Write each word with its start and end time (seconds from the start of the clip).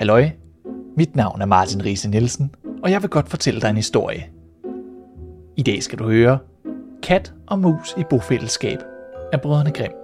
Halløj, 0.00 0.30
mit 0.96 1.16
navn 1.16 1.40
er 1.40 1.46
Martin 1.46 1.84
Riese 1.84 2.10
Nielsen, 2.10 2.54
og 2.82 2.90
jeg 2.90 3.02
vil 3.02 3.10
godt 3.10 3.28
fortælle 3.28 3.60
dig 3.60 3.70
en 3.70 3.76
historie. 3.76 4.30
I 5.56 5.62
dag 5.62 5.82
skal 5.82 5.98
du 5.98 6.04
høre 6.04 6.38
Kat 7.02 7.34
og 7.46 7.58
mus 7.58 7.94
i 7.98 8.04
bofællesskab 8.10 8.78
af 9.32 9.40
Brødrene 9.40 9.72
Grimm. 9.72 9.94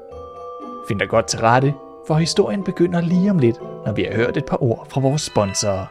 Find 0.88 1.00
dig 1.00 1.08
godt 1.08 1.28
til 1.28 1.38
rette, 1.38 1.74
for 2.06 2.14
historien 2.14 2.64
begynder 2.64 3.00
lige 3.00 3.30
om 3.30 3.38
lidt, 3.38 3.60
når 3.60 3.92
vi 3.92 4.02
har 4.02 4.14
hørt 4.14 4.36
et 4.36 4.46
par 4.46 4.62
ord 4.62 4.90
fra 4.90 5.00
vores 5.00 5.22
sponsorer. 5.22 5.86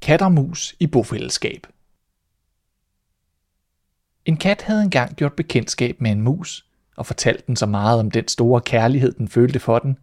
Kat 0.00 0.22
og 0.22 0.32
mus 0.32 0.74
i 0.80 0.86
bofællesskab 0.86 1.66
En 4.24 4.36
kat 4.36 4.62
havde 4.62 4.82
engang 4.82 5.16
gjort 5.16 5.32
bekendtskab 5.32 6.00
med 6.00 6.10
en 6.10 6.22
mus, 6.22 6.66
og 6.96 7.06
fortalte 7.06 7.42
den 7.46 7.56
så 7.56 7.66
meget 7.66 8.00
om 8.00 8.10
den 8.10 8.28
store 8.28 8.60
kærlighed, 8.60 9.12
den 9.12 9.28
følte 9.28 9.58
for 9.58 9.78
den, 9.78 9.96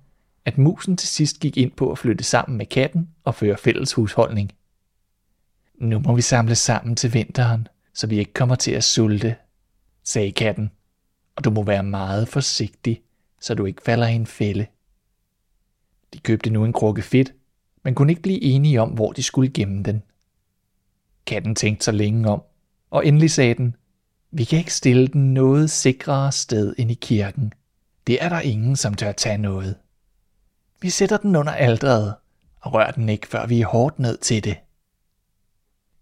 at 0.49 0.57
musen 0.57 0.97
til 0.97 1.07
sidst 1.07 1.39
gik 1.39 1.57
ind 1.57 1.71
på 1.71 1.91
at 1.91 1.97
flytte 1.97 2.23
sammen 2.23 2.57
med 2.57 2.65
katten 2.65 3.09
og 3.23 3.35
føre 3.35 3.57
fælles 3.57 3.93
husholdning. 3.93 4.51
Nu 5.75 5.99
må 5.99 6.15
vi 6.15 6.21
samle 6.21 6.55
sammen 6.55 6.95
til 6.95 7.13
vinteren, 7.13 7.67
så 7.93 8.07
vi 8.07 8.19
ikke 8.19 8.33
kommer 8.33 8.55
til 8.55 8.71
at 8.71 8.83
sulte, 8.83 9.35
sagde 10.03 10.31
katten, 10.31 10.71
og 11.35 11.43
du 11.43 11.49
må 11.49 11.63
være 11.63 11.83
meget 11.83 12.27
forsigtig, 12.27 13.01
så 13.39 13.53
du 13.55 13.65
ikke 13.65 13.81
falder 13.81 14.07
i 14.07 14.13
en 14.15 14.27
fælde. 14.27 14.65
De 16.13 16.19
købte 16.19 16.49
nu 16.49 16.65
en 16.65 16.73
krukke 16.73 17.01
fedt, 17.01 17.33
men 17.83 17.95
kunne 17.95 18.11
ikke 18.11 18.21
blive 18.21 18.41
enige 18.41 18.81
om, 18.81 18.89
hvor 18.89 19.11
de 19.11 19.23
skulle 19.23 19.49
gemme 19.49 19.83
den. 19.83 20.03
Katten 21.25 21.55
tænkte 21.55 21.85
sig 21.85 21.93
længe 21.93 22.29
om, 22.29 22.41
og 22.89 23.05
endelig 23.05 23.31
sagde 23.31 23.53
den, 23.53 23.75
vi 24.31 24.43
kan 24.43 24.59
ikke 24.59 24.73
stille 24.73 25.07
den 25.07 25.33
noget 25.33 25.69
sikrere 25.69 26.31
sted 26.31 26.75
end 26.77 26.91
i 26.91 26.93
kirken. 26.93 27.53
Det 28.07 28.23
er 28.23 28.29
der 28.29 28.39
ingen, 28.39 28.75
som 28.75 28.93
tør 28.93 29.11
tage 29.11 29.37
noget. 29.37 29.75
Vi 30.81 30.89
sætter 30.89 31.17
den 31.17 31.35
under 31.35 31.53
alderet, 31.53 32.15
og 32.61 32.73
rører 32.73 32.91
den 32.91 33.09
ikke, 33.09 33.27
før 33.27 33.45
vi 33.45 33.61
er 33.61 33.67
hårdt 33.67 33.99
ned 33.99 34.17
til 34.17 34.43
det. 34.43 34.57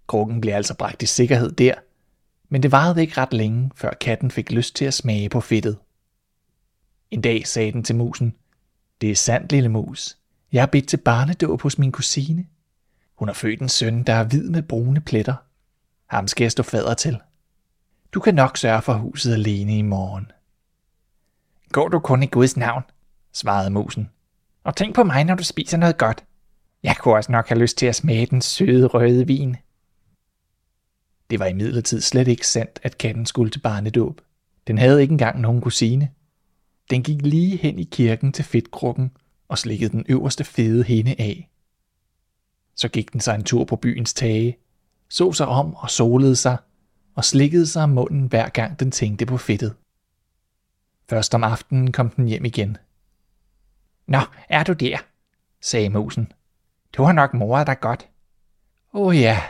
Krukken 0.08 0.42
blev 0.42 0.54
altså 0.54 0.74
bragt 0.78 1.04
i 1.04 1.06
sikkerhed 1.06 1.52
der, 1.52 1.74
men 2.50 2.64
det 2.64 2.72
varede 2.72 3.02
ikke 3.02 3.22
ret 3.22 3.34
længe, 3.34 3.72
før 3.76 3.94
katten 4.02 4.32
fik 4.32 4.52
lyst 4.52 4.76
til 4.76 4.86
at 4.86 4.94
smage 4.94 5.30
på 5.30 5.42
fedtet. 5.42 5.78
En 7.12 7.22
dag 7.22 7.48
sagde 7.48 7.72
den 7.72 7.84
til 7.84 7.96
musen, 7.96 8.36
Det 9.02 9.12
er 9.12 9.16
sandt, 9.16 9.52
lille 9.52 9.70
mus. 9.70 10.18
Jeg 10.52 10.62
har 10.62 10.68
bedt 10.68 10.88
til 10.88 10.98
barnedåb 10.98 11.62
hos 11.62 11.80
min 11.80 11.92
kusine. 11.92 12.46
Hun 13.16 13.28
har 13.28 13.34
født 13.34 13.62
en 13.62 13.70
søn, 13.70 14.04
der 14.04 14.14
er 14.14 14.24
hvid 14.24 14.50
med 14.50 14.64
brune 14.64 15.02
pletter. 15.02 15.36
Ham 16.06 16.28
skal 16.28 16.44
jeg 16.44 16.52
stå 16.52 16.64
fader 16.64 16.94
til. 16.94 17.20
Du 18.14 18.20
kan 18.20 18.36
nok 18.36 18.58
sørge 18.58 18.82
for 18.82 18.94
huset 18.94 19.34
alene 19.34 19.78
i 19.78 19.82
morgen. 19.82 20.32
Går 21.72 21.88
du 21.88 22.00
kun 22.00 22.24
i 22.24 22.28
Guds 22.28 22.58
navn, 22.58 22.84
svarede 23.34 23.70
musen. 23.70 24.10
Og 24.68 24.76
tænk 24.76 24.96
på 24.96 25.04
mig, 25.04 25.24
når 25.24 25.36
du 25.36 25.44
spiser 25.44 25.78
noget 25.78 25.98
godt. 25.98 26.24
Jeg 26.84 26.98
kunne 26.98 27.16
også 27.16 27.32
nok 27.32 27.48
have 27.48 27.60
lyst 27.60 27.78
til 27.78 27.86
at 27.86 27.96
smage 27.96 28.26
den 28.26 28.42
søde 28.42 28.88
røde 28.88 29.28
vin. 29.28 29.56
Det 31.30 31.40
var 31.40 31.46
imidlertid 31.46 32.02
slet 32.02 32.28
ikke 32.28 32.48
sandt, 32.48 32.80
at 32.84 32.98
katten 32.98 33.26
skulle 33.26 33.52
til 33.52 33.60
barnedåb. 33.60 34.22
Den 34.68 34.78
havde 34.78 35.02
ikke 35.02 35.12
engang 35.12 35.42
nogen 35.42 35.62
kusine. 35.62 36.12
Den 36.90 37.04
gik 37.04 37.22
lige 37.22 37.58
hen 37.58 37.80
i 37.80 37.84
kirken 37.84 38.32
til 38.32 38.46
fedtkrukken 38.46 39.12
og 39.48 39.58
slikkede 39.58 39.92
den 39.92 40.06
øverste 40.10 40.44
fede 40.44 40.84
hende 40.84 41.16
af. 41.20 41.50
Så 42.76 42.88
gik 42.88 43.14
den 43.14 43.20
sig 43.20 43.36
en 43.36 43.44
tur 43.44 43.64
på 43.64 43.76
byens 43.76 44.14
tage, 44.14 44.58
så 45.10 45.34
sig 45.34 45.48
om 45.48 45.76
og 45.76 45.90
solede 45.90 46.36
sig, 46.36 46.58
og 47.16 47.26
slikkede 47.26 47.68
sig 47.68 47.84
om 47.84 47.90
munden 47.90 48.28
hver 48.28 48.50
gang 48.50 48.80
den 48.80 48.92
tænkte 48.92 49.26
på 49.26 49.38
fedtet. 49.38 49.76
Først 51.10 51.36
om 51.36 51.44
aftenen 51.44 51.92
kom 51.92 52.10
den 52.10 52.28
hjem 52.28 52.46
igen. 52.46 52.78
Nå, 54.08 54.20
er 54.50 54.64
du 54.64 54.74
der? 54.74 54.98
sagde 55.62 55.90
musen. 55.90 56.32
Du 56.94 57.04
har 57.04 57.12
nok 57.12 57.34
moret 57.34 57.68
dig 57.68 57.80
godt. 57.80 58.10
Åh 58.94 59.08
oh 59.08 59.20
ja, 59.20 59.44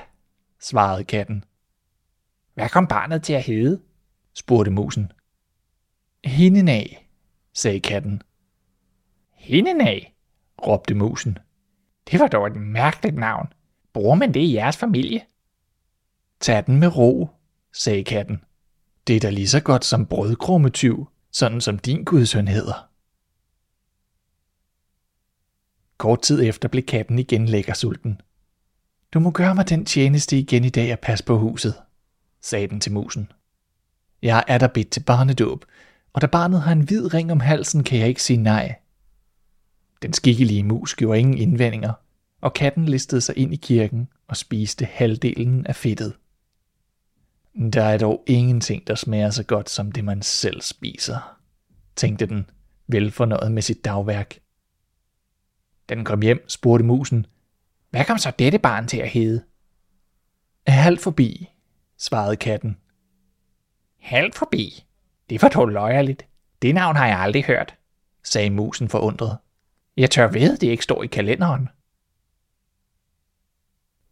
svarede 0.59 1.03
katten. 1.03 1.43
Hvad 2.53 2.69
kom 2.69 2.87
barnet 2.87 3.23
til 3.23 3.33
at 3.33 3.43
hedde? 3.43 3.81
spurgte 4.33 4.71
musen. 4.71 5.11
af, 6.67 7.09
sagde 7.53 7.79
katten. 7.79 8.21
af, 9.81 10.15
råbte 10.67 10.95
musen. 10.95 11.37
Det 12.11 12.19
var 12.19 12.27
dog 12.27 12.47
et 12.47 12.55
mærkeligt 12.55 13.15
navn. 13.15 13.53
Bruger 13.93 14.15
man 14.15 14.33
det 14.33 14.39
i 14.39 14.53
jeres 14.55 14.77
familie? 14.77 15.21
Tag 16.39 16.65
den 16.65 16.79
med 16.79 16.97
ro, 16.97 17.29
sagde 17.73 18.03
katten. 18.03 18.43
Det 19.07 19.15
er 19.15 19.19
da 19.19 19.29
lige 19.29 19.47
så 19.47 19.59
godt 19.59 19.85
som 19.85 20.05
brødkrummetyv, 20.05 21.07
sådan 21.31 21.61
som 21.61 21.79
din 21.79 22.03
gudsøn 22.03 22.47
hedder. 22.47 22.86
Kort 25.97 26.21
tid 26.21 26.43
efter 26.43 26.69
blev 26.69 26.83
katten 26.83 27.19
igen 27.19 27.45
lækker 27.45 27.73
sulten. 27.73 28.21
Du 29.13 29.19
må 29.19 29.31
gøre 29.31 29.55
mig 29.55 29.69
den 29.69 29.85
tjeneste 29.85 30.39
igen 30.39 30.63
i 30.63 30.69
dag 30.69 30.91
at 30.91 30.99
passe 30.99 31.25
på 31.25 31.37
huset, 31.37 31.73
sagde 32.41 32.67
den 32.67 32.79
til 32.79 32.91
musen. 32.91 33.31
Jeg 34.21 34.43
er 34.47 34.57
der 34.57 34.67
bedt 34.67 34.89
til 34.89 35.03
barnedåb, 35.03 35.65
og 36.13 36.21
da 36.21 36.27
barnet 36.27 36.61
har 36.61 36.71
en 36.71 36.81
hvid 36.81 37.13
ring 37.13 37.31
om 37.31 37.39
halsen, 37.39 37.83
kan 37.83 37.99
jeg 37.99 38.07
ikke 38.07 38.23
sige 38.23 38.37
nej. 38.37 38.75
Den 40.01 40.13
skikkelige 40.13 40.63
mus 40.63 40.95
gjorde 40.95 41.19
ingen 41.19 41.37
indvendinger, 41.37 41.93
og 42.41 42.53
katten 42.53 42.85
listede 42.85 43.21
sig 43.21 43.37
ind 43.37 43.53
i 43.53 43.57
kirken 43.57 44.07
og 44.27 44.37
spiste 44.37 44.85
halvdelen 44.85 45.65
af 45.67 45.75
fedtet. 45.75 46.13
Der 47.73 47.83
er 47.83 47.97
dog 47.97 48.23
ingenting, 48.27 48.87
der 48.87 48.95
smager 48.95 49.29
så 49.29 49.43
godt 49.43 49.69
som 49.69 49.91
det, 49.91 50.05
man 50.05 50.21
selv 50.21 50.61
spiser, 50.61 51.37
tænkte 51.95 52.25
den, 52.25 52.49
velfornøjet 52.87 53.51
med 53.51 53.61
sit 53.61 53.85
dagværk. 53.85 54.39
Da 55.89 55.95
den 55.95 56.05
kom 56.05 56.21
hjem, 56.21 56.49
spurgte 56.49 56.85
musen, 56.85 57.25
hvad 57.89 58.05
kom 58.05 58.17
så 58.17 58.31
dette 58.39 58.59
barn 58.59 58.87
til 58.87 58.97
at 58.97 59.09
hedde? 59.09 59.43
Halvt 60.67 61.01
forbi, 61.01 61.49
svarede 61.97 62.35
katten. 62.35 62.77
Halvt 63.99 64.35
forbi? 64.35 64.85
Det 65.29 65.41
var 65.41 65.49
dog 65.49 65.67
løjerligt. 65.67 66.27
Det 66.61 66.75
navn 66.75 66.95
har 66.95 67.07
jeg 67.07 67.19
aldrig 67.19 67.43
hørt, 67.43 67.75
sagde 68.23 68.49
musen 68.49 68.89
forundret. 68.89 69.37
Jeg 69.97 70.11
tør 70.11 70.27
ved, 70.27 70.57
det 70.57 70.67
ikke 70.67 70.83
står 70.83 71.03
i 71.03 71.07
kalenderen. 71.07 71.69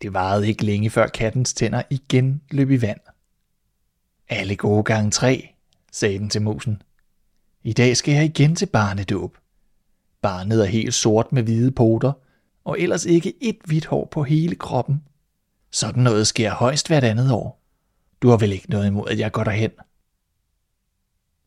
Det 0.02 0.14
varede 0.14 0.48
ikke 0.48 0.66
længe, 0.66 0.90
før 0.90 1.08
kattens 1.08 1.54
tænder 1.54 1.82
igen 1.90 2.42
løb 2.52 2.72
i 2.72 2.82
vand. 2.82 3.00
Alle 4.30 4.56
gode 4.56 4.84
gange 4.84 5.12
tre, 5.12 5.56
sagde 5.92 6.20
den 6.20 6.30
til 6.30 6.42
musen. 6.42 6.82
I 7.64 7.74
dag 7.74 7.98
skal 7.98 8.14
jeg 8.14 8.26
igen 8.26 8.56
til 8.56 8.66
barnedåb. 8.66 9.38
Barnet 10.26 10.62
er 10.62 10.66
helt 10.66 10.94
sort 10.94 11.32
med 11.32 11.44
hvide 11.44 11.72
poter, 11.72 12.12
og 12.64 12.80
ellers 12.80 13.06
ikke 13.06 13.34
et 13.42 13.58
hvidt 13.66 13.86
hår 13.86 14.08
på 14.12 14.24
hele 14.24 14.56
kroppen. 14.56 15.04
Sådan 15.72 16.04
noget 16.04 16.28
sker 16.28 16.54
højst 16.54 16.88
hvert 16.88 17.04
andet 17.04 17.32
år. 17.32 17.62
Du 18.22 18.30
har 18.30 18.38
vel 18.38 18.52
ikke 18.52 18.70
noget 18.70 18.88
imod, 18.88 19.10
at 19.10 19.20
jeg 19.20 19.32
går 19.32 19.44
derhen? 19.44 19.72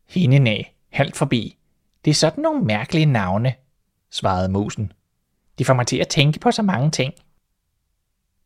Hende 0.09 0.39
næ, 0.39 0.63
halvt 0.93 1.17
forbi. 1.17 1.57
Det 2.05 2.11
er 2.11 2.15
sådan 2.15 2.43
nogle 2.43 2.65
mærkelige 2.65 3.07
navne, 3.07 3.55
svarede 4.11 4.49
musen. 4.49 4.93
De 5.59 5.65
får 5.65 5.75
mig 5.75 5.87
til 5.87 5.97
at 5.97 6.09
tænke 6.09 6.41
på 6.41 6.51
så 6.51 6.63
mange 6.63 6.91
ting. 6.91 7.15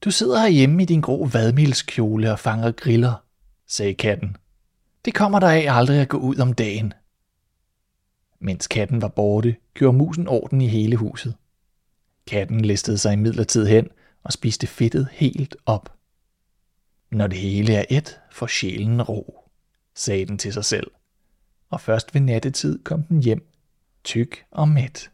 Du 0.04 0.10
sidder 0.10 0.40
herhjemme 0.40 0.82
i 0.82 0.86
din 0.86 1.00
grå 1.00 1.26
vadmilskjole 1.26 2.32
og 2.32 2.38
fanger 2.38 2.70
griller, 2.70 3.14
sagde 3.66 3.94
katten. 3.94 4.36
Det 5.04 5.14
kommer 5.14 5.40
der 5.40 5.48
af 5.48 5.66
aldrig 5.68 6.00
at 6.00 6.08
gå 6.08 6.18
ud 6.18 6.38
om 6.38 6.52
dagen. 6.52 6.92
Mens 8.44 8.68
katten 8.68 9.02
var 9.02 9.08
borte, 9.08 9.56
gjorde 9.74 9.98
musen 9.98 10.28
orden 10.28 10.60
i 10.60 10.66
hele 10.66 10.96
huset. 10.96 11.34
Katten 12.26 12.60
listede 12.60 12.98
sig 12.98 13.12
imidlertid 13.12 13.66
hen 13.66 13.88
og 14.22 14.32
spiste 14.32 14.66
fedtet 14.66 15.08
helt 15.12 15.56
op. 15.66 15.96
Når 17.10 17.26
det 17.26 17.38
hele 17.38 17.74
er 17.74 17.84
et, 17.90 18.20
får 18.30 18.46
sjælen 18.46 19.02
ro, 19.02 19.48
sagde 19.94 20.26
den 20.26 20.38
til 20.38 20.52
sig 20.52 20.64
selv. 20.64 20.90
Og 21.70 21.80
først 21.80 22.14
ved 22.14 22.20
nattetid 22.20 22.84
kom 22.84 23.02
den 23.02 23.22
hjem, 23.22 23.48
tyk 24.04 24.44
og 24.50 24.68
mæt. 24.68 25.10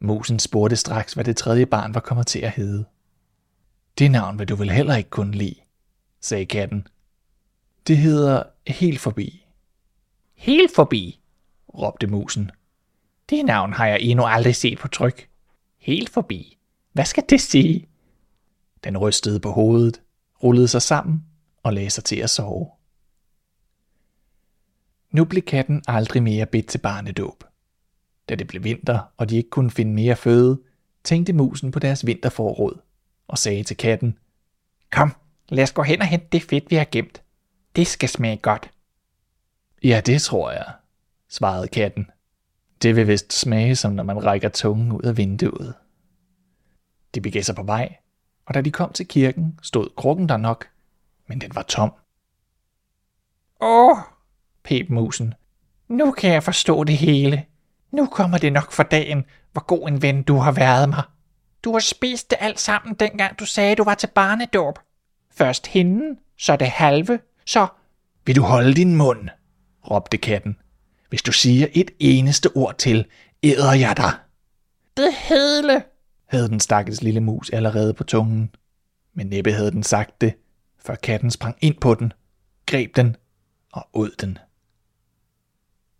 Musen 0.00 0.38
spurgte 0.38 0.76
straks, 0.76 1.12
hvad 1.12 1.24
det 1.24 1.36
tredje 1.36 1.66
barn 1.66 1.94
var 1.94 2.00
kommet 2.00 2.26
til 2.26 2.38
at 2.38 2.50
hedde. 2.50 2.84
Det 3.98 4.10
navn 4.10 4.38
vil 4.38 4.48
du 4.48 4.56
vel 4.56 4.70
heller 4.70 4.96
ikke 4.96 5.10
kunne 5.10 5.36
lide, 5.36 5.60
sagde 6.20 6.46
katten. 6.46 6.86
Det 7.86 7.96
hedder 7.96 8.42
Helt 8.66 9.00
Forbi. 9.00 9.46
Helt 10.34 10.74
Forbi, 10.74 11.21
råbte 11.74 12.06
musen. 12.06 12.50
Det 13.30 13.44
navn 13.44 13.72
har 13.72 13.86
jeg 13.86 14.00
endnu 14.00 14.24
aldrig 14.24 14.56
set 14.56 14.78
på 14.78 14.88
tryk. 14.88 15.28
Helt 15.78 16.10
forbi. 16.10 16.58
Hvad 16.92 17.04
skal 17.04 17.24
det 17.28 17.40
sige? 17.40 17.86
Den 18.84 18.98
rystede 18.98 19.40
på 19.40 19.50
hovedet, 19.50 20.02
rullede 20.42 20.68
sig 20.68 20.82
sammen 20.82 21.24
og 21.62 21.72
lagde 21.72 21.90
sig 21.90 22.04
til 22.04 22.16
at 22.16 22.30
sove. 22.30 22.70
Nu 25.10 25.24
blev 25.24 25.42
katten 25.42 25.82
aldrig 25.88 26.22
mere 26.22 26.46
bedt 26.46 26.66
til 26.66 26.78
barnedåb. 26.78 27.44
Da 28.28 28.34
det 28.34 28.46
blev 28.46 28.64
vinter, 28.64 29.00
og 29.16 29.30
de 29.30 29.36
ikke 29.36 29.50
kunne 29.50 29.70
finde 29.70 29.92
mere 29.92 30.16
føde, 30.16 30.60
tænkte 31.04 31.32
musen 31.32 31.70
på 31.70 31.78
deres 31.78 32.06
vinterforråd 32.06 32.80
og 33.28 33.38
sagde 33.38 33.62
til 33.62 33.76
katten, 33.76 34.18
Kom, 34.90 35.12
lad 35.48 35.62
os 35.62 35.72
gå 35.72 35.82
hen 35.82 36.00
og 36.00 36.06
hente 36.06 36.26
det 36.32 36.42
fedt, 36.42 36.70
vi 36.70 36.76
har 36.76 36.86
gemt. 36.92 37.22
Det 37.76 37.86
skal 37.86 38.08
smage 38.08 38.36
godt. 38.36 38.70
Ja, 39.84 40.02
det 40.06 40.22
tror 40.22 40.50
jeg, 40.50 40.72
svarede 41.32 41.68
katten. 41.68 42.06
Det 42.82 42.96
vil 42.96 43.08
vist 43.08 43.32
smage, 43.32 43.76
som 43.76 43.92
når 43.92 44.02
man 44.02 44.24
rækker 44.24 44.48
tungen 44.48 44.92
ud 44.92 45.02
af 45.02 45.16
vinduet. 45.16 45.74
De 47.14 47.20
begav 47.20 47.42
sig 47.42 47.54
på 47.54 47.62
vej, 47.62 47.96
og 48.46 48.54
da 48.54 48.60
de 48.60 48.70
kom 48.70 48.92
til 48.92 49.08
kirken, 49.08 49.58
stod 49.62 49.88
krukken 49.96 50.28
der 50.28 50.36
nok, 50.36 50.68
men 51.28 51.40
den 51.40 51.54
var 51.54 51.62
tom. 51.62 51.92
Åh, 53.60 53.96
pep 54.62 54.90
musen. 54.90 55.34
Nu 55.88 56.10
kan 56.10 56.32
jeg 56.32 56.42
forstå 56.42 56.84
det 56.84 56.96
hele. 56.96 57.44
Nu 57.90 58.06
kommer 58.06 58.38
det 58.38 58.52
nok 58.52 58.72
for 58.72 58.82
dagen, 58.82 59.24
hvor 59.52 59.64
god 59.64 59.88
en 59.88 60.02
ven 60.02 60.22
du 60.22 60.36
har 60.36 60.52
været 60.52 60.88
mig. 60.88 61.02
Du 61.64 61.72
har 61.72 61.80
spist 61.80 62.30
det 62.30 62.38
alt 62.40 62.60
sammen, 62.60 62.94
dengang 62.94 63.38
du 63.38 63.46
sagde, 63.46 63.76
du 63.76 63.84
var 63.84 63.94
til 63.94 64.06
barnedåb. 64.06 64.78
Først 65.30 65.66
hende, 65.66 66.16
så 66.38 66.56
det 66.56 66.68
halve, 66.68 67.20
så... 67.46 67.66
Vil 68.26 68.36
du 68.36 68.42
holde 68.42 68.74
din 68.74 68.96
mund? 68.96 69.28
råbte 69.90 70.16
katten. 70.16 70.56
Hvis 71.12 71.22
du 71.22 71.32
siger 71.32 71.66
et 71.72 71.90
eneste 71.98 72.48
ord 72.54 72.74
til, 72.78 73.06
æder 73.42 73.72
jeg 73.72 73.96
dig. 73.96 74.12
Det 74.96 75.14
hele, 75.14 75.84
havde 76.26 76.48
den 76.48 76.60
stakkels 76.60 77.02
lille 77.02 77.20
mus 77.20 77.50
allerede 77.50 77.94
på 77.94 78.04
tungen. 78.04 78.54
Men 79.14 79.26
næppe 79.26 79.52
havde 79.52 79.70
den 79.70 79.82
sagt 79.82 80.20
det, 80.20 80.34
før 80.78 80.94
katten 80.94 81.30
sprang 81.30 81.56
ind 81.60 81.80
på 81.80 81.94
den, 81.94 82.12
greb 82.66 82.96
den 82.96 83.16
og 83.72 83.88
ud 83.94 84.10
den. 84.10 84.38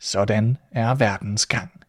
Sådan 0.01 0.57
er 0.71 0.95
verdens 0.95 1.47
gang. 1.47 1.83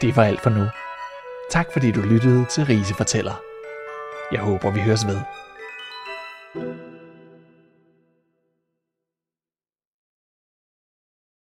Det 0.00 0.16
var 0.16 0.24
alt 0.24 0.40
for 0.40 0.50
nu. 0.50 0.66
Tak 1.50 1.72
fordi 1.72 1.92
du 1.92 2.00
lyttede 2.00 2.46
til 2.50 2.64
Rise 2.64 2.94
Fortæller. 2.94 3.40
Jeg 4.32 4.40
håber, 4.40 4.70
vi 4.70 4.80
høres 4.80 5.06
ved. 5.06 5.20